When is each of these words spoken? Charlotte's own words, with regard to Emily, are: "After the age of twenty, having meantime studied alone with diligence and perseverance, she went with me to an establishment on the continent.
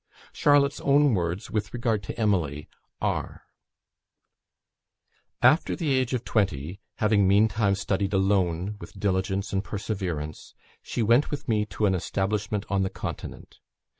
Charlotte's 0.33 0.81
own 0.81 1.13
words, 1.13 1.51
with 1.51 1.75
regard 1.75 2.01
to 2.01 2.19
Emily, 2.19 2.67
are: 2.99 3.43
"After 5.43 5.75
the 5.75 5.91
age 5.93 6.15
of 6.15 6.25
twenty, 6.25 6.79
having 6.95 7.27
meantime 7.27 7.75
studied 7.75 8.11
alone 8.13 8.77
with 8.79 8.99
diligence 8.99 9.53
and 9.53 9.63
perseverance, 9.63 10.55
she 10.81 11.03
went 11.03 11.29
with 11.29 11.47
me 11.47 11.67
to 11.67 11.85
an 11.85 11.93
establishment 11.93 12.65
on 12.67 12.81
the 12.81 12.89
continent. 12.89 13.59